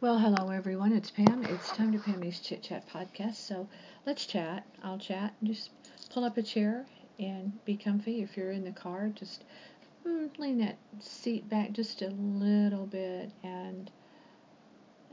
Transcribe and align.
Well, 0.00 0.20
hello 0.20 0.50
everyone. 0.50 0.92
It's 0.92 1.10
Pam. 1.10 1.44
It's 1.44 1.72
time 1.72 1.90
to 1.90 1.98
Pammy's 1.98 2.38
Chit 2.38 2.62
Chat 2.62 2.88
podcast. 2.88 3.34
So 3.34 3.68
let's 4.06 4.26
chat. 4.26 4.64
I'll 4.84 4.96
chat. 4.96 5.34
Just 5.42 5.70
pull 6.10 6.22
up 6.22 6.36
a 6.36 6.42
chair 6.42 6.86
and 7.18 7.52
be 7.64 7.76
comfy. 7.76 8.22
If 8.22 8.36
you're 8.36 8.52
in 8.52 8.62
the 8.62 8.70
car, 8.70 9.08
just 9.08 9.42
mm, 10.06 10.30
lean 10.38 10.58
that 10.58 10.76
seat 11.00 11.48
back 11.48 11.72
just 11.72 12.00
a 12.02 12.10
little 12.10 12.86
bit 12.86 13.32
and 13.42 13.90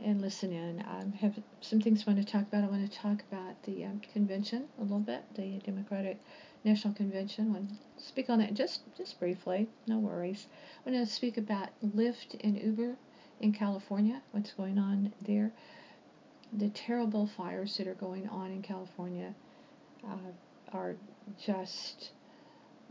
and 0.04 0.22
listen 0.22 0.54
in. 0.54 0.82
I 0.82 1.18
have 1.18 1.40
some 1.62 1.82
things 1.82 2.04
I 2.06 2.12
want 2.12 2.24
to 2.24 2.32
talk 2.32 2.44
about. 2.44 2.64
I 2.64 2.68
want 2.68 2.88
to 2.88 2.96
talk 2.96 3.24
about 3.32 3.64
the 3.64 3.86
um, 3.86 4.02
convention 4.14 4.66
a 4.78 4.84
little 4.84 5.00
bit, 5.00 5.24
the 5.34 5.58
Democratic 5.66 6.20
National 6.64 6.94
Convention. 6.94 7.48
I 7.48 7.54
want 7.54 7.70
to 7.70 8.04
speak 8.06 8.30
on 8.30 8.38
that 8.38 8.54
just 8.54 8.82
just 8.96 9.20
briefly. 9.20 9.68
No 9.88 9.98
worries. 9.98 10.46
I 10.86 10.92
want 10.92 11.08
to 11.08 11.12
speak 11.12 11.40
about 11.40 11.70
Lyft 11.84 12.40
and 12.44 12.62
Uber 12.62 12.98
in 13.40 13.54
California, 13.54 14.22
what's 14.32 14.54
going 14.54 14.78
on 14.78 15.14
there, 15.22 15.52
the 16.54 16.70
terrible 16.70 17.28
fires 17.38 17.78
that 17.78 17.88
are 17.88 17.96
going 17.96 18.28
on 18.30 18.52
in 18.52 18.62
California 18.62 19.34
uh, 20.08 20.32
are 20.72 20.96
just 21.44 22.12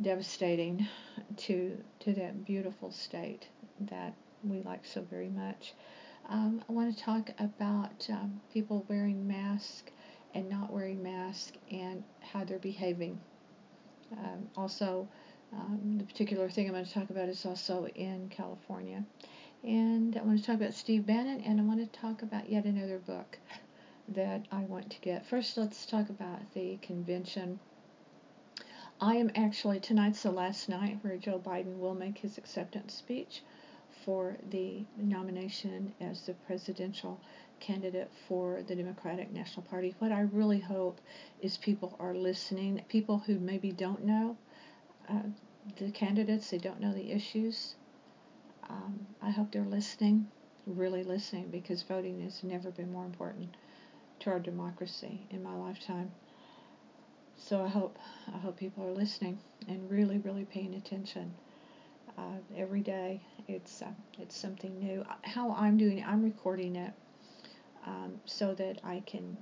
devastating 0.01 0.87
to 1.37 1.77
to 2.01 2.13
that 2.13 2.45
beautiful 2.45 2.91
state 2.91 3.47
that 3.81 4.15
we 4.43 4.61
like 4.63 4.85
so 4.85 5.03
very 5.03 5.29
much. 5.29 5.75
Um, 6.29 6.63
I 6.69 6.73
want 6.73 6.97
to 6.97 7.03
talk 7.03 7.31
about 7.39 8.07
um, 8.11 8.41
people 8.53 8.85
wearing 8.89 9.27
masks 9.27 9.93
and 10.35 10.49
not 10.49 10.73
wearing 10.73 11.03
masks 11.03 11.57
and 11.71 12.03
how 12.21 12.45
they're 12.45 12.59
behaving. 12.59 13.21
Um, 14.13 14.49
also, 14.57 15.07
um, 15.53 15.97
the 15.99 16.05
particular 16.05 16.49
thing 16.49 16.67
I'm 16.67 16.73
going 16.73 16.85
to 16.85 16.93
talk 16.93 17.11
about 17.11 17.29
is 17.29 17.45
also 17.45 17.87
in 17.95 18.29
California. 18.31 19.05
And 19.65 20.15
I 20.19 20.21
want 20.21 20.39
to 20.39 20.45
talk 20.45 20.57
about 20.57 20.75
Steve 20.75 21.07
Bannon, 21.07 21.41
and 21.41 21.59
I 21.59 21.65
want 21.65 21.81
to 21.81 21.99
talk 21.99 22.21
about 22.21 22.51
yet 22.51 22.67
another 22.67 22.99
book 22.99 23.39
that 24.09 24.45
I 24.53 24.61
want 24.61 24.91
to 24.91 25.01
get. 25.01 25.25
First, 25.25 25.57
let's 25.57 25.87
talk 25.87 26.11
about 26.11 26.53
the 26.53 26.77
convention. 26.83 27.59
I 29.01 29.17
am 29.17 29.31
actually, 29.35 29.81
tonight's 29.81 30.23
the 30.23 30.31
last 30.33 30.69
night 30.69 30.99
where 31.01 31.17
Joe 31.17 31.41
Biden 31.43 31.79
will 31.79 31.95
make 31.95 32.19
his 32.19 32.37
acceptance 32.37 32.93
speech 32.93 33.41
for 34.05 34.37
the 34.51 34.85
nomination 34.99 35.95
as 35.99 36.27
the 36.27 36.35
presidential 36.47 37.19
candidate 37.59 38.11
for 38.29 38.63
the 38.69 38.77
Democratic 38.77 39.33
National 39.33 39.63
Party. 39.63 39.95
What 39.99 40.13
I 40.13 40.21
really 40.21 40.61
hope 40.61 41.01
is 41.41 41.57
people 41.57 41.97
are 41.99 42.15
listening, 42.15 42.83
people 42.91 43.17
who 43.17 43.39
maybe 43.39 43.73
don't 43.73 44.05
know 44.05 44.37
uh, 45.09 45.23
the 45.79 45.91
candidates, 45.91 46.51
they 46.51 46.59
don't 46.59 46.81
know 46.81 46.93
the 46.93 47.13
issues, 47.13 47.77
um, 48.69 49.07
I 49.23 49.31
hope 49.31 49.53
they're 49.53 49.63
listening, 49.63 50.29
really 50.67 51.05
listening, 51.05 51.49
because 51.51 51.83
voting 51.83 52.21
has 52.23 52.43
never 52.43 52.71
been 52.71 52.93
more 52.93 53.05
important 53.05 53.57
to 54.21 54.31
our 54.31 54.39
democracy 54.39 55.27
in 55.31 55.43
my 55.43 55.55
lifetime. 55.55 56.11
So 57.37 57.63
I 57.63 57.69
hope 57.69 57.99
I 58.33 58.39
hope 58.39 58.57
people 58.57 58.87
are 58.87 58.93
listening 58.93 59.39
and 59.69 59.91
really, 59.91 60.19
really 60.19 60.45
paying 60.45 60.75
attention. 60.75 61.35
Uh, 62.17 62.39
every 62.57 62.81
day, 62.81 63.21
it's 63.49 63.83
uh, 63.83 63.89
it's 64.19 64.37
something 64.37 64.79
new. 64.79 65.05
How 65.23 65.53
I'm 65.53 65.77
doing, 65.77 65.99
it, 65.99 66.07
I'm 66.07 66.23
recording 66.23 66.77
it 66.77 66.93
um, 67.87 68.21
so 68.25 68.55
that 68.55 68.81
I 68.85 69.03
can 69.05 69.37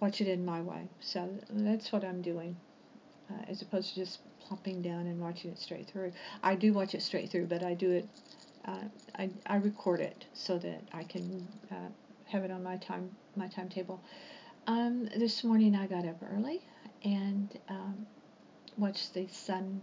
watch 0.00 0.20
it 0.20 0.28
in 0.28 0.44
my 0.44 0.60
way. 0.60 0.88
So 1.00 1.28
that's 1.50 1.90
what 1.90 2.04
I'm 2.04 2.22
doing, 2.22 2.56
uh, 3.30 3.42
as 3.48 3.60
opposed 3.62 3.94
to 3.94 3.94
just 3.96 4.20
plopping 4.40 4.82
down 4.82 5.06
and 5.06 5.20
watching 5.20 5.50
it 5.50 5.58
straight 5.58 5.88
through. 5.88 6.12
I 6.42 6.54
do 6.54 6.72
watch 6.72 6.94
it 6.94 7.02
straight 7.02 7.30
through, 7.30 7.46
but 7.46 7.64
I 7.64 7.74
do 7.74 7.90
it 7.90 8.08
uh, 8.66 8.84
I, 9.18 9.30
I 9.46 9.56
record 9.56 10.00
it 10.00 10.26
so 10.34 10.58
that 10.58 10.82
I 10.92 11.04
can 11.04 11.46
uh, 11.70 11.88
have 12.26 12.44
it 12.44 12.50
on 12.50 12.62
my 12.62 12.76
time 12.76 13.10
my 13.36 13.48
timetable. 13.48 14.00
Um, 14.66 15.08
this 15.16 15.44
morning 15.44 15.76
I 15.76 15.86
got 15.86 16.06
up 16.06 16.20
early 16.34 16.60
and 17.04 17.56
um, 17.68 18.06
watched 18.76 19.14
the 19.14 19.26
sun 19.28 19.80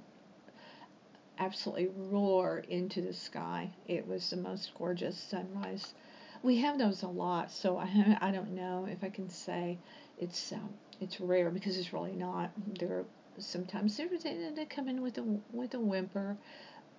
absolutely 1.40 1.90
roar 2.10 2.64
into 2.70 3.02
the 3.02 3.14
sky. 3.14 3.70
It 3.88 4.08
was 4.08 4.30
the 4.30 4.38
most 4.38 4.72
gorgeous 4.78 5.18
sunrise. 5.18 5.94
We 6.42 6.58
have 6.58 6.78
those 6.78 7.04
a 7.04 7.08
lot, 7.08 7.52
so 7.52 7.78
I 7.78 8.18
I 8.22 8.32
don't 8.32 8.52
know 8.52 8.88
if 8.90 9.04
I 9.04 9.10
can 9.10 9.30
say 9.30 9.78
it's 10.20 10.52
um, 10.52 10.70
it's 11.00 11.20
rare 11.20 11.50
because 11.50 11.78
it's 11.78 11.94
really 11.94 12.14
not. 12.14 12.52
There 12.80 13.06
sometimes 13.38 13.98
they 13.98 14.08
they 14.56 14.66
come 14.66 14.88
in 14.88 15.02
with 15.02 15.18
a 15.18 15.24
with 15.52 15.74
a 15.74 15.80
whimper, 15.80 16.38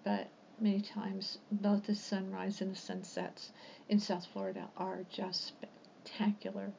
but 0.04 0.28
many 0.60 0.80
times 0.80 1.38
both 1.50 1.86
the 1.86 1.94
sunrise 1.94 2.60
and 2.60 2.72
the 2.72 2.78
sunsets 2.78 3.52
in 3.88 3.98
South 3.98 4.26
Florida 4.32 4.68
are 4.76 5.04
just 5.10 5.46
spectacular. 5.46 6.72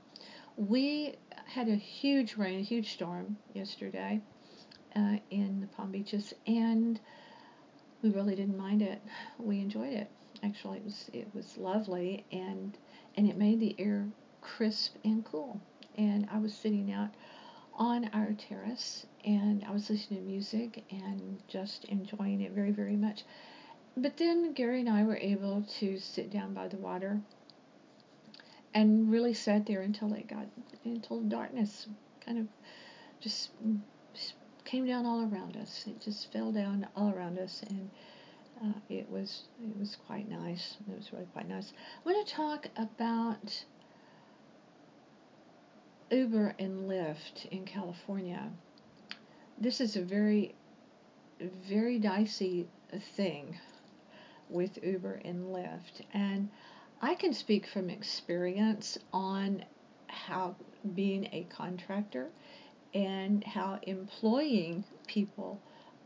We 0.57 1.15
had 1.45 1.67
a 1.67 1.75
huge 1.75 2.37
rain, 2.37 2.59
a 2.59 2.63
huge 2.63 2.93
storm 2.93 3.37
yesterday 3.53 4.21
uh, 4.95 5.17
in 5.29 5.61
the 5.61 5.67
Palm 5.67 5.91
Beaches, 5.91 6.33
and 6.47 6.99
we 8.01 8.09
really 8.09 8.35
didn't 8.35 8.57
mind 8.57 8.81
it. 8.81 9.01
We 9.37 9.59
enjoyed 9.59 9.93
it. 9.93 10.09
Actually, 10.43 10.77
it 10.77 10.85
was 10.85 11.09
it 11.13 11.27
was 11.33 11.57
lovely, 11.57 12.25
and 12.31 12.77
and 13.15 13.27
it 13.29 13.37
made 13.37 13.59
the 13.59 13.75
air 13.79 14.07
crisp 14.41 14.95
and 15.03 15.23
cool. 15.25 15.59
And 15.97 16.27
I 16.31 16.37
was 16.39 16.53
sitting 16.53 16.91
out 16.91 17.09
on 17.73 18.09
our 18.13 18.33
terrace, 18.33 19.05
and 19.25 19.63
I 19.65 19.71
was 19.71 19.89
listening 19.89 20.21
to 20.21 20.25
music 20.25 20.83
and 20.91 21.41
just 21.47 21.85
enjoying 21.85 22.41
it 22.41 22.51
very 22.51 22.71
very 22.71 22.95
much. 22.95 23.23
But 23.97 24.17
then 24.17 24.51
Gary 24.51 24.81
and 24.81 24.89
I 24.89 25.03
were 25.03 25.15
able 25.15 25.63
to 25.79 25.97
sit 25.99 26.29
down 26.29 26.53
by 26.53 26.67
the 26.67 26.75
water 26.75 27.21
and 28.73 29.09
really 29.09 29.33
sat 29.33 29.65
there 29.65 29.81
until 29.81 30.13
it 30.13 30.27
got 30.27 30.47
until 30.83 31.21
darkness 31.21 31.87
kind 32.25 32.37
of 32.37 32.47
just, 33.21 33.51
just 34.13 34.33
came 34.65 34.85
down 34.85 35.05
all 35.05 35.21
around 35.21 35.55
us. 35.55 35.85
It 35.87 36.01
just 36.01 36.31
fell 36.33 36.51
down 36.51 36.85
all 36.93 37.09
around 37.09 37.39
us, 37.39 37.63
and 37.69 37.89
uh, 38.61 38.73
it 38.89 39.09
was 39.09 39.43
it 39.63 39.79
was 39.79 39.95
quite 40.07 40.29
nice. 40.29 40.75
It 40.89 40.97
was 40.97 41.13
really 41.13 41.27
quite 41.31 41.47
nice. 41.47 41.71
I 42.05 42.09
want 42.09 42.27
to 42.27 42.33
talk 42.33 42.67
about 42.75 43.63
Uber 46.11 46.53
and 46.59 46.89
Lyft 46.89 47.45
in 47.49 47.63
California. 47.63 48.51
This 49.57 49.79
is 49.79 49.95
a 49.95 50.01
very 50.01 50.53
very 51.39 51.97
dicey 51.97 52.67
thing 53.15 53.57
with 54.49 54.77
Uber 54.83 55.21
and 55.25 55.47
Lyft. 55.47 56.01
And 56.13 56.49
I 57.01 57.15
can 57.15 57.33
speak 57.33 57.67
from 57.67 57.89
experience 57.89 58.97
on 59.11 59.65
how 60.07 60.55
being 60.93 61.25
a 61.31 61.47
contractor 61.49 62.29
and 62.93 63.43
how 63.43 63.79
employing 63.83 64.83
people 65.07 65.61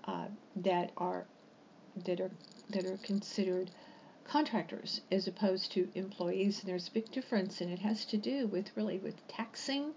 uh, 0.06 0.26
that 0.56 0.92
are 0.98 1.26
that 2.06 2.20
are 2.20 2.32
that 2.70 2.86
are 2.86 2.98
considered 2.98 3.70
contractors 4.26 5.02
as 5.12 5.28
opposed 5.28 5.72
to 5.74 5.90
employees. 5.96 6.60
And 6.60 6.70
there's 6.70 6.88
a 6.88 6.92
big 6.92 7.12
difference, 7.12 7.62
and 7.62 7.72
it 7.72 7.80
has 7.80 8.06
to 8.06 8.18
do 8.18 8.48
with 8.48 8.76
really 8.76 8.98
with 9.00 9.28
taxing 9.28 9.94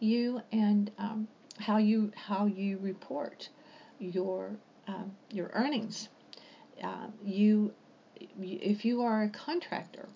you 0.00 0.40
and 0.52 0.90
um, 0.98 1.28
how 1.58 1.78
you 1.78 2.12
how 2.14 2.46
you 2.46 2.78
report 2.78 3.48
your 3.98 4.56
um, 4.86 5.12
your 5.30 5.50
earnings. 5.54 6.08
Uh, 6.82 7.06
you 7.24 7.72
if 8.40 8.84
you 8.84 9.02
are 9.02 9.22
a 9.22 9.28
contractor, 9.28 10.08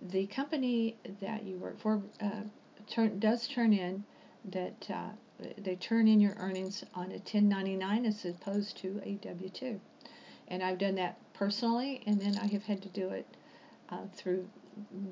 the 0.00 0.26
company 0.26 0.96
that 1.20 1.44
you 1.44 1.56
work 1.56 1.78
for 1.80 2.02
uh, 2.20 2.42
turn, 2.88 3.18
does 3.18 3.46
turn 3.48 3.72
in 3.72 4.04
that 4.44 4.86
uh, 4.90 5.10
they 5.58 5.76
turn 5.76 6.08
in 6.08 6.20
your 6.20 6.34
earnings 6.38 6.84
on 6.94 7.06
a 7.06 7.20
1099 7.20 8.06
as 8.06 8.24
opposed 8.24 8.76
to 8.78 9.00
a 9.04 9.16
W2. 9.16 9.78
And 10.48 10.62
I've 10.62 10.78
done 10.78 10.96
that 10.96 11.18
personally, 11.34 12.02
and 12.06 12.20
then 12.20 12.36
I 12.36 12.46
have 12.46 12.64
had 12.64 12.82
to 12.82 12.88
do 12.88 13.10
it 13.10 13.26
uh, 13.90 14.06
through 14.16 14.48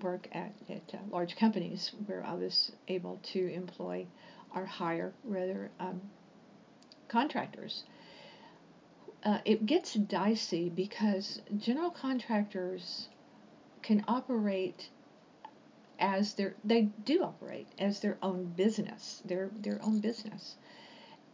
work 0.03 0.29
at, 0.33 0.53
at 0.69 0.95
uh, 0.95 0.99
large 1.11 1.37
companies 1.37 1.93
where 2.07 2.25
I 2.25 2.35
was 2.35 2.73
able 2.89 3.21
to 3.33 3.53
employ 3.53 4.07
or 4.55 4.65
hire 4.65 5.13
rather 5.25 5.71
um, 5.79 6.01
contractors 7.09 7.85
uh, 9.25 9.39
it 9.45 9.67
gets 9.67 9.95
dicey 9.95 10.69
because 10.69 11.43
general 11.57 11.91
contractors 11.91 13.09
can 13.83 14.05
operate 14.07 14.91
as 15.99 16.35
their 16.35 16.55
they 16.65 16.83
do 17.05 17.25
operate 17.25 17.67
as 17.79 17.99
their 18.01 18.17
own 18.23 18.45
business 18.45 19.21
their 19.25 19.51
their 19.61 19.81
own 19.83 19.99
business. 19.99 20.57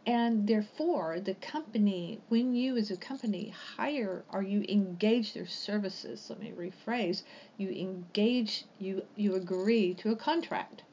And 0.07 0.47
therefore 0.47 1.19
the 1.19 1.35
company 1.35 2.19
when 2.27 2.55
you 2.55 2.75
as 2.77 2.89
a 2.89 2.97
company 2.97 3.49
hire 3.49 4.23
or 4.31 4.41
you 4.41 4.65
engage 4.67 5.33
their 5.33 5.45
services? 5.45 6.27
Let 6.29 6.39
me 6.39 6.51
rephrase. 6.51 7.21
You 7.57 7.69
engage 7.69 8.65
you 8.79 9.03
you 9.15 9.35
agree 9.35 9.93
to 9.95 10.11
a 10.11 10.15
contract. 10.15 10.83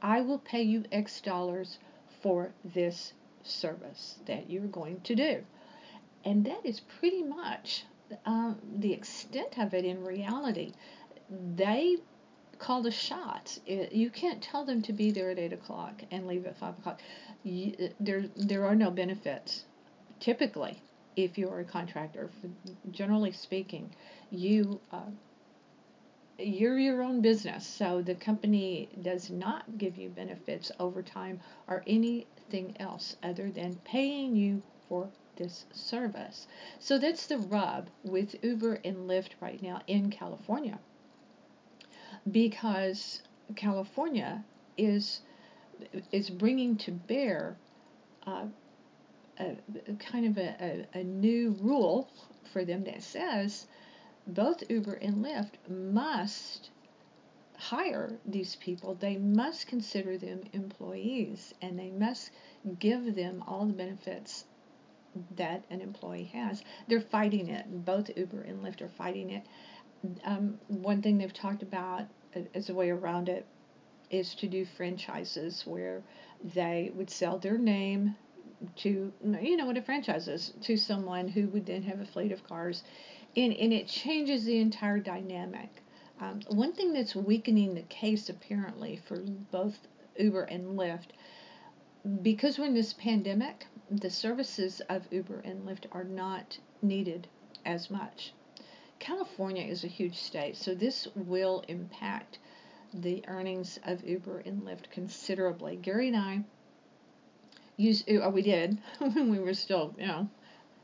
I 0.00 0.20
will 0.20 0.38
pay 0.38 0.62
you 0.62 0.84
x 0.92 1.20
dollars 1.20 1.78
for 2.22 2.52
this 2.64 3.14
service 3.42 4.18
that 4.26 4.48
you're 4.48 4.66
going 4.66 5.00
to 5.00 5.16
do 5.16 5.44
and 6.24 6.44
that 6.46 6.64
is 6.64 6.80
pretty 6.80 7.22
much 7.22 7.84
um, 8.26 8.58
the 8.78 8.92
extent 8.92 9.58
of 9.58 9.74
it 9.74 9.84
in 9.84 10.04
reality. 10.04 10.72
They 11.30 11.98
call 12.58 12.82
the 12.82 12.90
shots. 12.90 13.60
You 13.66 14.10
can't 14.10 14.42
tell 14.42 14.64
them 14.64 14.82
to 14.82 14.92
be 14.92 15.10
there 15.10 15.30
at 15.30 15.38
eight 15.38 15.52
o'clock 15.52 16.02
and 16.10 16.26
leave 16.26 16.46
at 16.46 16.58
five 16.58 16.78
o'clock. 16.78 17.00
You, 17.44 17.90
there 18.00 18.24
there 18.36 18.66
are 18.66 18.74
no 18.74 18.90
benefits. 18.90 19.64
Typically, 20.20 20.82
if 21.16 21.38
you're 21.38 21.60
a 21.60 21.64
contractor, 21.64 22.30
generally 22.90 23.32
speaking, 23.32 23.94
you 24.30 24.80
uh, 24.92 25.10
you're 26.38 26.78
your 26.78 27.02
own 27.02 27.20
business, 27.20 27.66
so 27.66 28.00
the 28.00 28.14
company 28.14 28.88
does 29.02 29.28
not 29.28 29.76
give 29.76 29.98
you 29.98 30.08
benefits, 30.08 30.70
overtime, 30.78 31.40
or 31.66 31.82
anything 31.86 32.76
else 32.78 33.16
other 33.22 33.50
than 33.50 33.74
paying 33.84 34.36
you 34.36 34.62
for 34.88 35.08
this 35.38 35.64
service. 35.72 36.46
So 36.78 36.98
that's 36.98 37.26
the 37.26 37.38
rub 37.38 37.88
with 38.04 38.36
Uber 38.44 38.80
and 38.84 39.08
Lyft 39.08 39.30
right 39.40 39.62
now 39.62 39.80
in 39.86 40.10
California. 40.10 40.78
Because 42.30 43.22
California 43.56 44.44
is 44.76 45.22
is 46.12 46.28
bringing 46.28 46.76
to 46.76 46.90
bear 46.90 47.56
uh, 48.26 48.46
a, 49.38 49.56
a, 49.88 49.94
kind 49.94 50.26
of 50.26 50.36
a, 50.36 50.84
a, 50.94 50.98
a 50.98 51.04
new 51.04 51.56
rule 51.60 52.10
for 52.52 52.64
them 52.64 52.82
that 52.84 53.02
says 53.02 53.66
both 54.26 54.68
Uber 54.68 54.94
and 54.94 55.24
Lyft 55.24 55.52
must 55.68 56.70
hire 57.56 58.18
these 58.26 58.56
people, 58.56 58.94
they 58.94 59.16
must 59.16 59.66
consider 59.66 60.18
them 60.18 60.40
employees 60.52 61.54
and 61.62 61.78
they 61.78 61.90
must 61.90 62.30
give 62.78 63.14
them 63.14 63.42
all 63.46 63.66
the 63.66 63.72
benefits 63.72 64.44
that 65.36 65.64
an 65.70 65.80
employee 65.80 66.30
has. 66.32 66.62
They're 66.86 67.00
fighting 67.00 67.48
it. 67.48 67.84
Both 67.84 68.10
Uber 68.16 68.42
and 68.42 68.62
Lyft 68.62 68.80
are 68.82 68.88
fighting 68.88 69.30
it. 69.30 69.44
Um, 70.24 70.58
one 70.68 71.02
thing 71.02 71.18
they've 71.18 71.32
talked 71.32 71.62
about 71.62 72.06
as 72.54 72.70
a 72.70 72.74
way 72.74 72.90
around 72.90 73.28
it 73.28 73.46
is 74.10 74.34
to 74.36 74.46
do 74.46 74.64
franchises 74.64 75.62
where 75.66 76.02
they 76.54 76.92
would 76.94 77.10
sell 77.10 77.38
their 77.38 77.58
name 77.58 78.14
to, 78.76 79.12
you 79.40 79.56
know 79.56 79.66
what 79.66 79.76
a 79.76 79.82
franchise 79.82 80.28
is, 80.28 80.52
to 80.62 80.76
someone 80.76 81.28
who 81.28 81.48
would 81.48 81.66
then 81.66 81.82
have 81.82 82.00
a 82.00 82.06
fleet 82.06 82.32
of 82.32 82.42
cars 82.44 82.82
and, 83.36 83.52
and 83.52 83.72
it 83.72 83.86
changes 83.86 84.44
the 84.44 84.58
entire 84.58 84.98
dynamic. 84.98 85.82
Um, 86.20 86.40
one 86.48 86.72
thing 86.72 86.92
that's 86.92 87.14
weakening 87.14 87.74
the 87.74 87.82
case 87.82 88.28
apparently 88.28 89.00
for 89.06 89.18
both 89.52 89.78
Uber 90.18 90.44
and 90.44 90.78
Lyft, 90.78 91.10
because 92.22 92.58
we're 92.58 92.66
in 92.66 92.74
this 92.74 92.92
pandemic, 92.92 93.66
the 93.90 94.10
services 94.10 94.80
of 94.88 95.12
Uber 95.12 95.40
and 95.40 95.66
Lyft 95.66 95.86
are 95.92 96.04
not 96.04 96.58
needed 96.80 97.28
as 97.64 97.90
much. 97.90 98.32
California 98.98 99.64
is 99.64 99.84
a 99.84 99.88
huge 99.88 100.16
state, 100.16 100.56
so 100.56 100.74
this 100.74 101.06
will 101.14 101.64
impact 101.68 102.38
the 102.94 103.22
earnings 103.28 103.78
of 103.84 104.04
Uber 104.04 104.38
and 104.40 104.62
Lyft 104.62 104.90
considerably. 104.90 105.76
Gary 105.76 106.08
and 106.08 106.16
I 106.16 106.44
used, 107.76 108.08
oh, 108.10 108.30
we 108.30 108.42
did 108.42 108.78
when 108.98 109.30
we 109.30 109.38
were 109.38 109.54
still, 109.54 109.94
you 109.98 110.06
know, 110.06 110.28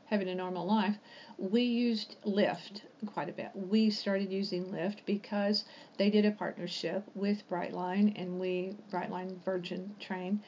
having 0.05 0.29
a 0.29 0.35
normal 0.35 0.67
life 0.67 0.97
we 1.37 1.63
used 1.63 2.15
Lyft 2.25 2.81
quite 3.05 3.29
a 3.29 3.33
bit. 3.33 3.51
We 3.53 3.89
started 3.89 4.31
using 4.31 4.65
Lyft 4.65 4.99
because 5.05 5.65
they 5.97 6.09
did 6.09 6.25
a 6.25 6.31
partnership 6.31 7.03
with 7.13 7.47
Brightline 7.49 8.19
and 8.19 8.39
we 8.39 8.75
Brightline 8.91 9.43
Virgin 9.43 9.95
train 9.99 10.41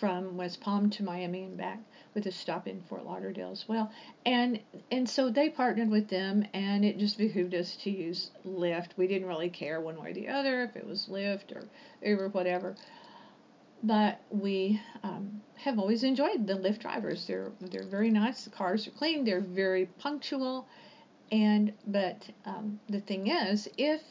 from 0.00 0.36
West 0.36 0.60
Palm 0.60 0.90
to 0.90 1.02
Miami 1.02 1.44
and 1.44 1.56
back 1.56 1.80
with 2.14 2.26
a 2.26 2.32
stop 2.32 2.66
in 2.66 2.80
Fort 2.82 3.04
Lauderdale 3.04 3.50
as 3.50 3.66
well. 3.68 3.90
And 4.24 4.60
and 4.90 5.08
so 5.08 5.30
they 5.30 5.50
partnered 5.50 5.90
with 5.90 6.08
them 6.08 6.44
and 6.52 6.84
it 6.84 6.98
just 6.98 7.18
behooved 7.18 7.54
us 7.54 7.76
to 7.76 7.90
use 7.90 8.30
Lyft. 8.46 8.90
We 8.96 9.06
didn't 9.06 9.28
really 9.28 9.50
care 9.50 9.80
one 9.80 10.00
way 10.00 10.10
or 10.10 10.14
the 10.14 10.28
other 10.28 10.62
if 10.64 10.76
it 10.76 10.86
was 10.86 11.08
Lyft 11.10 11.54
or 11.54 11.68
Uber 12.02 12.28
whatever 12.28 12.76
but 13.82 14.20
we 14.30 14.80
um, 15.02 15.40
have 15.56 15.78
always 15.78 16.02
enjoyed 16.02 16.46
the 16.46 16.54
Lyft 16.54 16.80
drivers. 16.80 17.26
They're 17.26 17.52
they're 17.60 17.86
very 17.86 18.10
nice. 18.10 18.44
The 18.44 18.50
cars 18.50 18.86
are 18.86 18.92
clean. 18.92 19.24
They're 19.24 19.40
very 19.40 19.86
punctual, 19.98 20.66
and 21.30 21.72
but 21.86 22.28
um, 22.44 22.80
the 22.88 23.00
thing 23.00 23.28
is, 23.28 23.68
if 23.76 24.02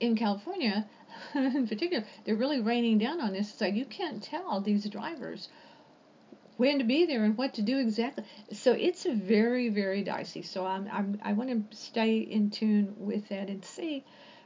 in 0.00 0.16
California, 0.16 0.86
in 1.34 1.66
particular, 1.66 2.04
they're 2.24 2.36
really 2.36 2.60
raining 2.60 2.98
down 2.98 3.20
on 3.20 3.32
this. 3.32 3.54
So 3.54 3.64
you 3.66 3.84
can't 3.84 4.22
tell 4.22 4.60
these 4.60 4.88
drivers 4.88 5.48
when 6.58 6.78
to 6.78 6.84
be 6.84 7.06
there 7.06 7.24
and 7.24 7.36
what 7.36 7.54
to 7.54 7.62
do 7.62 7.78
exactly. 7.78 8.24
So 8.52 8.72
it's 8.72 9.04
very 9.04 9.68
very 9.68 10.02
dicey. 10.02 10.42
So 10.42 10.66
I'm, 10.66 10.88
I'm 10.92 11.18
I 11.22 11.32
want 11.32 11.70
to 11.70 11.76
stay 11.76 12.18
in 12.18 12.50
tune 12.50 12.94
with 12.98 13.28
that 13.30 13.48
and 13.48 13.64
see 13.64 14.04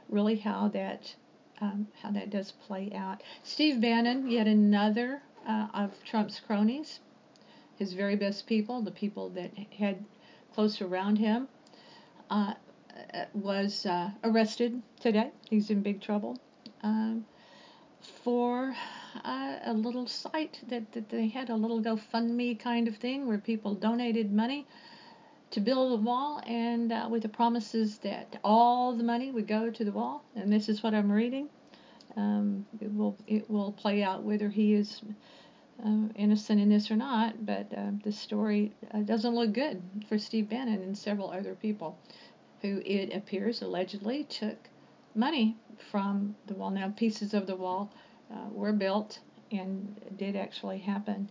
really 0.09 0.37
how 0.37 0.69
that 0.69 1.13
um, 1.59 1.87
how 2.01 2.11
that 2.11 2.29
does 2.29 2.51
play 2.51 2.91
out. 2.95 3.21
Steve 3.43 3.81
Bannon, 3.81 4.29
yet 4.29 4.47
another 4.47 5.21
uh, 5.47 5.67
of 5.73 5.91
Trump's 6.05 6.39
cronies, 6.39 6.99
his 7.77 7.93
very 7.93 8.15
best 8.15 8.47
people, 8.47 8.81
the 8.81 8.91
people 8.91 9.29
that 9.29 9.51
had 9.77 10.05
close 10.53 10.81
around 10.81 11.17
him, 11.17 11.47
uh, 12.29 12.53
uh, 13.13 13.25
was 13.33 13.85
uh, 13.85 14.11
arrested 14.23 14.81
today. 14.99 15.31
He's 15.49 15.69
in 15.69 15.81
big 15.81 16.01
trouble 16.01 16.37
um, 16.83 17.25
for 18.23 18.75
uh, 19.23 19.55
a 19.65 19.73
little 19.73 20.07
site 20.07 20.59
that, 20.69 20.91
that 20.93 21.09
they 21.09 21.27
had 21.27 21.49
a 21.49 21.55
little 21.55 21.81
GoFundMe 21.81 22.59
kind 22.59 22.87
of 22.87 22.97
thing 22.97 23.27
where 23.27 23.37
people 23.37 23.73
donated 23.73 24.31
money 24.31 24.65
to 25.51 25.59
build 25.59 25.99
a 25.99 26.01
wall 26.01 26.41
and 26.45 26.91
uh, 26.91 27.07
with 27.09 27.23
the 27.23 27.29
promises 27.29 27.99
that 27.99 28.39
all 28.43 28.93
the 28.95 29.03
money 29.03 29.31
would 29.31 29.47
go 29.47 29.69
to 29.69 29.83
the 29.83 29.91
wall. 29.91 30.23
And 30.35 30.51
this 30.51 30.69
is 30.69 30.83
what 30.83 30.93
I'm 30.93 31.11
reading. 31.11 31.49
Um, 32.15 32.65
it 32.81 32.93
will 32.93 33.15
it 33.27 33.49
will 33.49 33.71
play 33.71 34.01
out 34.01 34.23
whether 34.23 34.49
he 34.49 34.73
is 34.73 35.01
uh, 35.85 36.07
innocent 36.15 36.59
in 36.59 36.69
this 36.69 36.89
or 36.89 36.95
not 36.95 37.45
but 37.45 37.71
uh, 37.77 37.91
the 38.03 38.11
story 38.11 38.71
uh, 38.91 39.01
doesn't 39.01 39.35
look 39.35 39.53
good 39.53 39.81
for 40.09 40.17
Steve 40.17 40.49
Bannon 40.49 40.81
and 40.81 40.97
several 40.97 41.29
other 41.29 41.53
people 41.53 41.95
who 42.63 42.81
it 42.83 43.13
appears 43.13 43.61
allegedly 43.61 44.23
took 44.23 44.57
money 45.17 45.57
from 45.91 46.35
the 46.45 46.53
wall 46.53 46.69
now 46.69 46.93
pieces 46.95 47.33
of 47.33 47.47
the 47.47 47.55
wall 47.55 47.91
uh, 48.31 48.49
were 48.51 48.73
built 48.73 49.19
and 49.51 49.99
did 50.17 50.35
actually 50.35 50.79
happen 50.79 51.29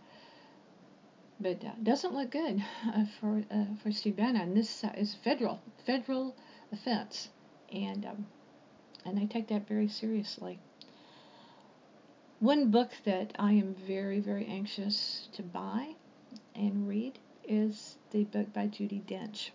but 1.39 1.63
uh, 1.63 1.71
doesn't 1.83 2.13
look 2.13 2.31
good 2.31 2.63
uh, 2.93 3.05
for 3.19 3.43
uh, 3.51 3.65
for 3.83 3.91
Steve 3.91 4.15
Bannon. 4.15 4.53
This 4.53 4.83
uh, 4.83 4.91
is 4.97 5.15
federal 5.23 5.61
federal 5.85 6.35
offense, 6.71 7.29
and 7.71 8.05
um, 8.05 8.25
and 9.05 9.17
they 9.17 9.25
take 9.25 9.47
that 9.49 9.67
very 9.67 9.87
seriously. 9.87 10.59
One 12.39 12.71
book 12.71 12.91
that 13.05 13.33
I 13.37 13.53
am 13.53 13.75
very 13.75 14.19
very 14.19 14.45
anxious 14.45 15.29
to 15.33 15.43
buy 15.43 15.95
and 16.55 16.87
read 16.87 17.19
is 17.47 17.97
the 18.11 18.23
book 18.23 18.51
by 18.53 18.67
Judi 18.67 19.03
Dench. 19.05 19.51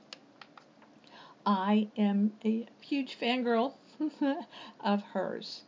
I 1.45 1.89
am 1.97 2.33
a 2.45 2.67
huge 2.81 3.19
fangirl 3.19 3.75
of 4.81 5.03
hers. 5.03 5.63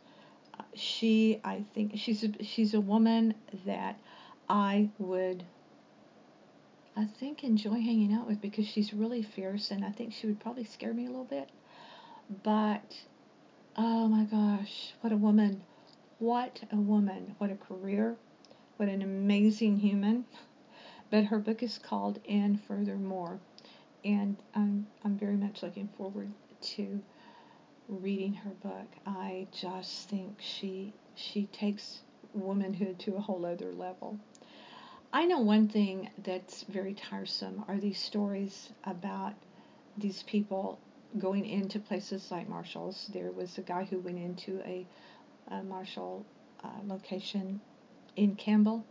She, 0.73 1.39
I 1.43 1.63
think, 1.73 1.93
she's 1.95 2.23
a, 2.23 2.43
she's 2.43 2.73
a 2.73 2.81
woman 2.81 3.35
that 3.65 3.99
I 4.49 4.89
would 4.99 5.43
I 6.97 7.05
think 7.05 7.43
enjoy 7.43 7.81
hanging 7.81 8.13
out 8.13 8.25
with 8.25 8.39
because 8.39 8.65
she's 8.65 8.93
really 8.93 9.21
fierce 9.21 9.69
and 9.69 9.83
I 9.83 9.91
think 9.91 10.13
she 10.13 10.27
would 10.27 10.39
probably 10.39 10.63
scare 10.63 10.93
me 10.93 11.05
a 11.05 11.09
little 11.09 11.25
bit. 11.25 11.49
But 12.43 12.95
oh 13.75 14.07
my 14.07 14.23
gosh, 14.23 14.93
what 15.01 15.11
a 15.11 15.17
woman. 15.17 15.61
What 16.19 16.63
a 16.71 16.77
woman. 16.77 17.35
What 17.37 17.51
a 17.51 17.55
career. 17.55 18.15
What 18.77 18.87
an 18.87 19.01
amazing 19.01 19.77
human. 19.77 20.25
But 21.11 21.25
her 21.25 21.39
book 21.39 21.61
is 21.61 21.77
called 21.77 22.19
And 22.29 22.61
Furthermore. 22.63 23.39
And 24.05 24.37
I'm 24.53 24.87
I'm 25.03 25.17
very 25.17 25.35
much 25.35 25.63
looking 25.63 25.89
forward 25.97 26.31
to 26.61 27.01
reading 27.87 28.33
her 28.33 28.51
book. 28.51 28.87
I 29.05 29.47
just 29.51 30.09
think 30.09 30.37
she 30.39 30.93
she 31.15 31.47
takes 31.47 31.99
womanhood 32.33 32.99
to 32.99 33.15
a 33.15 33.19
whole 33.21 33.45
other 33.45 33.71
level. 33.71 34.19
I 35.13 35.25
know 35.25 35.39
one 35.39 35.69
thing 35.69 36.09
that's 36.23 36.63
very 36.63 36.93
tiresome 36.93 37.63
are 37.67 37.77
these 37.77 37.99
stories 37.99 38.69
about 38.83 39.33
these 39.97 40.23
people 40.23 40.79
going 41.17 41.45
into 41.45 41.79
places 41.79 42.29
like 42.31 42.49
Marshall's. 42.49 43.09
There 43.13 43.31
was 43.31 43.57
a 43.57 43.61
guy 43.61 43.85
who 43.85 43.99
went 43.99 44.17
into 44.17 44.59
a, 44.65 44.85
a 45.49 45.63
Marshall 45.63 46.25
uh, 46.63 46.67
location 46.85 47.61
in 48.17 48.35
Campbell, 48.35 48.85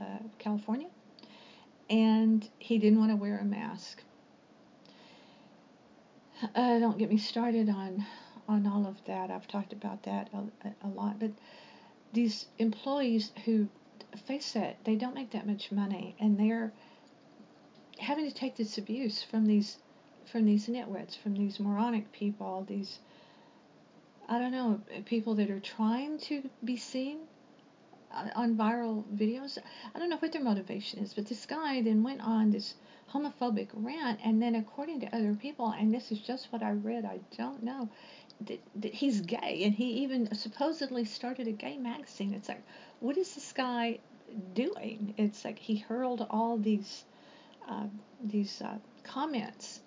uh, 0.00 0.18
California, 0.38 0.88
and 1.88 2.48
he 2.58 2.78
didn't 2.78 2.98
want 2.98 3.12
to 3.12 3.16
wear 3.16 3.38
a 3.38 3.44
mask. 3.44 4.02
Uh, 6.54 6.78
don't 6.78 6.98
get 6.98 7.10
me 7.10 7.18
started 7.18 7.68
on 7.68 8.04
on 8.50 8.66
all 8.66 8.86
of 8.86 8.96
that. 9.06 9.30
I've 9.30 9.46
talked 9.46 9.72
about 9.72 10.02
that 10.02 10.28
a, 10.34 10.86
a 10.86 10.88
lot, 10.88 11.20
but 11.20 11.30
these 12.12 12.46
employees 12.58 13.30
who 13.44 13.68
face 14.26 14.56
it, 14.56 14.76
they 14.84 14.96
don't 14.96 15.14
make 15.14 15.30
that 15.30 15.46
much 15.46 15.70
money, 15.70 16.16
and 16.18 16.38
they're 16.38 16.72
having 17.98 18.26
to 18.28 18.34
take 18.34 18.56
this 18.56 18.76
abuse 18.76 19.22
from 19.22 19.46
these 19.46 19.78
from 20.30 20.44
these 20.44 20.66
nitwits, 20.66 21.16
from 21.16 21.34
these 21.34 21.58
moronic 21.58 22.10
people, 22.12 22.64
these 22.68 22.98
I 24.28 24.38
don't 24.38 24.52
know, 24.52 24.80
people 25.06 25.34
that 25.36 25.50
are 25.50 25.60
trying 25.60 26.18
to 26.28 26.48
be 26.64 26.76
seen 26.76 27.18
on 28.12 28.56
viral 28.56 29.04
videos. 29.14 29.58
I 29.94 29.98
don't 29.98 30.08
know 30.08 30.16
what 30.16 30.32
their 30.32 30.42
motivation 30.42 31.00
is, 31.00 31.14
but 31.14 31.26
this 31.26 31.46
guy 31.46 31.82
then 31.82 32.02
went 32.02 32.20
on 32.20 32.50
this 32.50 32.74
homophobic 33.12 33.68
rant, 33.72 34.20
and 34.24 34.40
then 34.40 34.54
according 34.54 35.00
to 35.00 35.14
other 35.14 35.34
people, 35.34 35.70
and 35.70 35.92
this 35.92 36.12
is 36.12 36.20
just 36.20 36.52
what 36.52 36.62
I 36.62 36.72
read, 36.72 37.04
I 37.04 37.20
don't 37.36 37.62
know, 37.62 37.88
that, 38.46 38.60
that 38.76 38.94
he's 38.94 39.20
gay, 39.20 39.62
and 39.64 39.74
he 39.74 40.02
even 40.02 40.34
supposedly 40.34 41.04
started 41.04 41.46
a 41.46 41.52
gay 41.52 41.76
magazine. 41.76 42.34
It's 42.34 42.48
like, 42.48 42.62
what 43.00 43.16
is 43.16 43.34
this 43.34 43.52
guy 43.52 43.98
doing? 44.54 45.14
It's 45.16 45.44
like 45.44 45.58
he 45.58 45.76
hurled 45.76 46.26
all 46.30 46.56
these 46.58 47.04
uh, 47.68 47.86
these 48.22 48.60
uh, 48.62 48.78
comments 49.02 49.80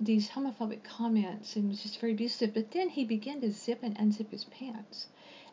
these 0.00 0.28
homophobic 0.28 0.82
comments 0.84 1.56
and 1.56 1.68
was 1.68 1.82
just 1.82 2.00
very 2.00 2.12
abusive. 2.12 2.52
But 2.54 2.70
then 2.70 2.88
he 2.88 3.04
began 3.04 3.40
to 3.40 3.50
zip 3.50 3.82
and 3.82 3.96
unzip 3.96 4.30
his 4.30 4.44
pants. 4.44 5.08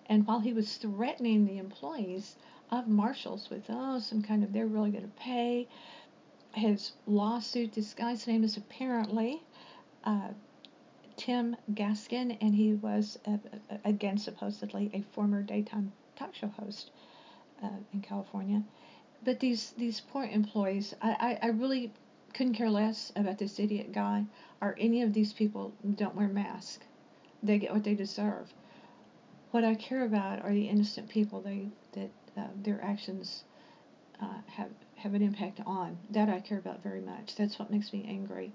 And 0.08 0.27
while 0.27 0.39
he 0.39 0.53
was 0.53 0.75
threatening 0.75 1.46
the 1.46 1.58
employees 1.58 2.36
of 2.70 2.88
Marshalls 2.88 3.50
with, 3.50 3.63
oh, 3.70 4.00
some 4.00 4.22
kind 4.22 4.44
of, 4.44 4.51
they're 4.51 4.68
really 4.68 4.92
going 4.92 5.06
to 5.06 5.22
pay, 5.22 5.68
his 6.53 6.92
lawsuit, 7.08 7.74
this 7.74 7.94
guy's 7.94 8.27
name 8.27 8.44
is 8.44 8.58
apparently 8.58 9.42
uh, 10.03 10.30
Tim 11.24 11.56
Gaskin, 11.74 12.38
and 12.42 12.53
he 12.53 12.74
was, 12.74 13.18
uh, 13.25 13.38
again, 13.86 14.18
supposedly 14.18 14.92
a 14.94 15.01
former 15.15 15.42
daytime 15.42 15.94
talk 16.18 16.36
show 16.36 16.50
host 16.50 16.92
uh, 17.63 17.70
in 17.94 18.01
California. 18.01 18.62
But 19.24 19.39
these, 19.39 19.72
these 19.77 20.01
poor 20.01 20.25
employees, 20.25 20.94
I, 21.01 21.39
I, 21.42 21.48
I 21.48 21.50
really 21.51 21.94
couldn't 22.34 22.56
care 22.56 22.70
less 22.70 23.13
about 23.15 23.38
this 23.38 23.58
idiot 23.58 23.94
guy 23.94 24.25
or 24.60 24.75
any 24.77 25.01
of 25.01 25.13
these 25.13 25.32
people 25.32 25.72
don't 25.96 26.13
wear 26.13 26.27
masks. 26.27 26.86
They 27.42 27.58
get 27.58 27.72
what 27.72 27.86
they 27.86 27.96
deserve. 27.96 28.53
What 29.51 29.63
I 29.63 29.75
care 29.75 30.03
about 30.03 30.42
are 30.42 30.51
the 30.51 30.68
innocent 30.68 31.08
people 31.08 31.39
they 31.39 31.70
that 31.94 32.12
uh, 32.36 32.48
their 32.62 32.84
actions 32.84 33.46
uh, 34.22 34.42
have 34.48 34.72
have 34.96 35.13
an 35.13 35.22
impact 35.22 35.62
on. 35.65 35.98
That 36.10 36.27
I 36.27 36.42
care 36.42 36.58
about 36.58 36.84
very 36.84 37.01
much. 37.01 37.36
That's 37.38 37.58
what 37.60 37.72
makes 37.72 37.94
me 37.94 38.06
angry 38.10 38.51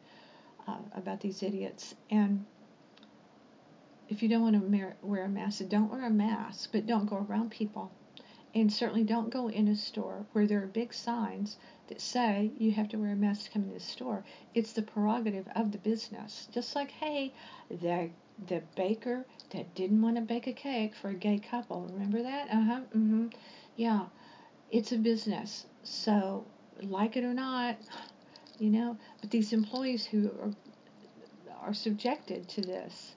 uh, 0.66 0.76
about 0.94 1.20
these 1.20 1.42
idiots. 1.42 1.94
And 2.10 2.44
if 4.08 4.22
you 4.22 4.28
don't 4.28 4.42
want 4.42 4.54
to 4.54 4.94
wear 5.02 5.24
a 5.24 5.28
mask, 5.28 5.62
don't 5.68 5.90
wear 5.90 6.06
a 6.06 6.10
mask, 6.10 6.70
but 6.72 6.86
don't 6.86 7.08
go 7.08 7.16
around 7.16 7.50
people. 7.50 7.92
And 8.54 8.72
certainly 8.72 9.04
don't 9.04 9.28
go 9.28 9.48
in 9.48 9.68
a 9.68 9.76
store 9.76 10.24
where 10.32 10.46
there 10.46 10.62
are 10.62 10.66
big 10.66 10.94
signs 10.94 11.58
that 11.88 12.00
say 12.00 12.50
you 12.58 12.72
have 12.72 12.88
to 12.88 12.96
wear 12.96 13.12
a 13.12 13.16
mask 13.16 13.44
to 13.44 13.50
come 13.50 13.64
in 13.64 13.74
the 13.74 13.80
store. 13.80 14.24
It's 14.54 14.72
the 14.72 14.82
prerogative 14.82 15.46
of 15.54 15.72
the 15.72 15.78
business. 15.78 16.48
Just 16.52 16.74
like, 16.74 16.90
hey, 16.90 17.34
the 17.70 18.10
the 18.46 18.62
baker 18.76 19.26
that 19.50 19.74
didn't 19.74 20.00
want 20.00 20.16
to 20.16 20.22
bake 20.22 20.46
a 20.46 20.52
cake 20.52 20.94
for 20.94 21.08
a 21.10 21.14
gay 21.14 21.38
couple. 21.38 21.88
Remember 21.92 22.22
that? 22.22 22.48
Uh 22.48 22.62
huh. 22.62 22.80
Mm-hmm. 22.96 23.28
Yeah. 23.76 24.06
It's 24.70 24.92
a 24.92 24.98
business. 24.98 25.66
So, 25.82 26.46
like 26.80 27.16
it 27.16 27.24
or 27.24 27.34
not, 27.34 27.76
you 28.58 28.70
know, 28.70 28.96
but 29.20 29.30
these 29.30 29.52
employees 29.52 30.06
who 30.06 30.30
are 30.40 30.52
are 31.60 31.74
subjected 31.74 32.48
to 32.48 32.62
this 32.62 33.14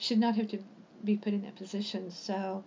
should 0.00 0.18
not 0.18 0.34
have 0.34 0.48
to 0.48 0.58
be 1.04 1.16
put 1.16 1.34
in 1.34 1.42
that 1.42 1.56
position. 1.56 2.10
So 2.10 2.64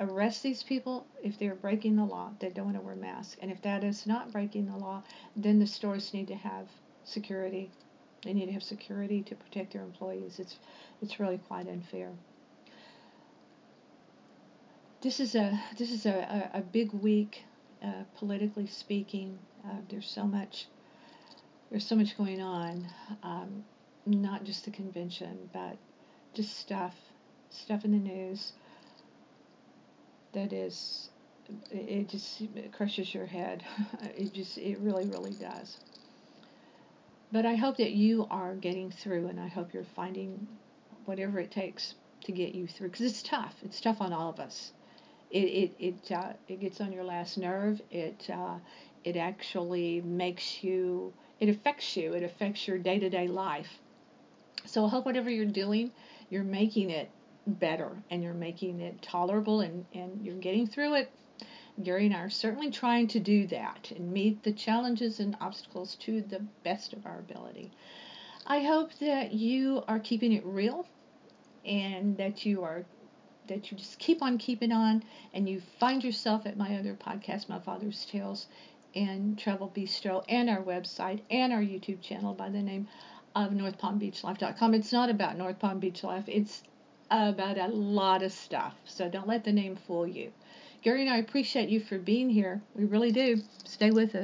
arrest 0.00 0.42
these 0.42 0.62
people 0.62 1.06
if 1.22 1.38
they're 1.38 1.56
breaking 1.56 1.96
the 1.96 2.04
law. 2.04 2.30
They 2.38 2.48
don't 2.50 2.66
want 2.66 2.76
to 2.76 2.82
wear 2.82 2.94
masks. 2.94 3.36
And 3.42 3.50
if 3.50 3.60
that 3.62 3.82
is 3.82 4.06
not 4.06 4.32
breaking 4.32 4.66
the 4.66 4.76
law, 4.76 5.02
then 5.36 5.58
the 5.58 5.66
stores 5.66 6.14
need 6.14 6.28
to 6.28 6.36
have 6.36 6.68
security. 7.04 7.70
They 8.22 8.32
need 8.32 8.46
to 8.46 8.52
have 8.52 8.62
security 8.62 9.22
to 9.22 9.34
protect 9.34 9.72
their 9.72 9.82
employees. 9.82 10.38
It's 10.38 10.56
it's 11.02 11.20
really 11.20 11.38
quite 11.38 11.68
unfair. 11.68 12.12
This 15.00 15.20
is 15.20 15.34
a 15.34 15.60
this 15.76 15.90
is 15.90 16.06
a, 16.06 16.50
a, 16.54 16.58
a 16.58 16.60
big 16.60 16.92
week, 16.92 17.44
uh, 17.82 18.04
politically 18.16 18.66
speaking. 18.66 19.38
Uh, 19.64 19.78
there's 19.88 20.08
so 20.08 20.24
much 20.24 20.66
there's 21.70 21.86
so 21.86 21.96
much 21.96 22.16
going 22.16 22.40
on. 22.40 22.86
Um, 23.22 23.64
not 24.06 24.44
just 24.44 24.64
the 24.64 24.70
convention, 24.70 25.50
but 25.52 25.76
just 26.38 26.56
stuff 26.56 26.94
stuff 27.50 27.84
in 27.84 27.90
the 27.90 27.98
news 27.98 28.52
that 30.32 30.52
is 30.52 31.10
it 31.70 32.08
just 32.08 32.42
crushes 32.72 33.12
your 33.12 33.26
head. 33.26 33.64
it 34.16 34.32
just 34.32 34.56
it 34.56 34.78
really 34.78 35.06
really 35.06 35.32
does. 35.32 35.78
But 37.32 37.44
I 37.44 37.56
hope 37.56 37.76
that 37.78 37.90
you 37.90 38.26
are 38.30 38.54
getting 38.54 38.90
through, 38.90 39.26
and 39.26 39.40
I 39.40 39.48
hope 39.48 39.74
you're 39.74 39.84
finding 39.96 40.46
whatever 41.06 41.40
it 41.40 41.50
takes 41.50 41.94
to 42.24 42.32
get 42.32 42.54
you 42.54 42.68
through, 42.68 42.90
because 42.90 43.06
it's 43.06 43.22
tough. 43.22 43.54
It's 43.62 43.80
tough 43.80 44.00
on 44.00 44.12
all 44.12 44.30
of 44.30 44.38
us. 44.38 44.72
It 45.30 45.38
it 45.38 45.72
it 45.78 46.12
uh, 46.12 46.32
it 46.46 46.60
gets 46.60 46.80
on 46.80 46.92
your 46.92 47.04
last 47.04 47.36
nerve. 47.36 47.80
It 47.90 48.30
uh, 48.32 48.58
it 49.02 49.16
actually 49.16 50.02
makes 50.02 50.62
you. 50.62 51.12
It 51.40 51.48
affects 51.48 51.96
you. 51.96 52.12
It 52.12 52.22
affects 52.22 52.68
your 52.68 52.78
day 52.78 53.00
to 53.00 53.10
day 53.10 53.26
life. 53.26 53.80
So 54.64 54.84
I 54.84 54.88
hope 54.88 55.06
whatever 55.06 55.30
you're 55.30 55.46
doing, 55.46 55.92
you're 56.30 56.44
making 56.44 56.90
it 56.90 57.10
better 57.46 57.90
and 58.10 58.22
you're 58.22 58.34
making 58.34 58.80
it 58.80 59.00
tolerable 59.02 59.60
and, 59.60 59.84
and 59.94 60.24
you're 60.24 60.36
getting 60.36 60.66
through 60.66 60.94
it. 60.94 61.10
Gary 61.82 62.06
and 62.06 62.14
I 62.14 62.20
are 62.20 62.30
certainly 62.30 62.70
trying 62.70 63.06
to 63.08 63.20
do 63.20 63.46
that 63.48 63.92
and 63.94 64.12
meet 64.12 64.42
the 64.42 64.52
challenges 64.52 65.20
and 65.20 65.36
obstacles 65.40 65.94
to 66.00 66.22
the 66.22 66.40
best 66.64 66.92
of 66.92 67.06
our 67.06 67.18
ability. 67.18 67.70
I 68.46 68.60
hope 68.60 68.90
that 69.00 69.32
you 69.32 69.84
are 69.86 70.00
keeping 70.00 70.32
it 70.32 70.44
real 70.44 70.86
and 71.64 72.16
that 72.16 72.44
you 72.44 72.64
are 72.64 72.84
that 73.46 73.70
you 73.70 73.78
just 73.78 73.98
keep 73.98 74.22
on 74.22 74.36
keeping 74.36 74.72
on 74.72 75.02
and 75.32 75.48
you 75.48 75.62
find 75.80 76.04
yourself 76.04 76.44
at 76.44 76.58
my 76.58 76.76
other 76.76 76.94
podcast, 76.94 77.48
My 77.48 77.58
Father's 77.58 78.04
Tales, 78.04 78.46
and 78.94 79.38
Travel 79.38 79.72
Bistro, 79.74 80.22
and 80.28 80.50
our 80.50 80.62
website 80.62 81.20
and 81.30 81.52
our 81.52 81.60
YouTube 81.60 82.02
channel 82.02 82.34
by 82.34 82.50
the 82.50 82.60
name 82.60 82.88
of 83.34 83.52
NorthPalmBeachLife.com. 83.52 84.74
It's 84.74 84.92
not 84.92 85.10
about 85.10 85.38
North 85.38 85.58
Palm 85.58 85.78
Beach 85.78 86.02
Life. 86.02 86.24
It's 86.26 86.62
about 87.10 87.58
a 87.58 87.68
lot 87.68 88.22
of 88.22 88.32
stuff. 88.32 88.74
So 88.84 89.08
don't 89.08 89.28
let 89.28 89.44
the 89.44 89.52
name 89.52 89.76
fool 89.76 90.06
you. 90.06 90.32
Gary 90.82 91.02
and 91.02 91.10
I 91.10 91.16
appreciate 91.18 91.68
you 91.68 91.80
for 91.80 91.98
being 91.98 92.30
here. 92.30 92.62
We 92.74 92.84
really 92.84 93.10
do. 93.12 93.42
Stay 93.64 93.90
with 93.90 94.10
us. 94.10 94.16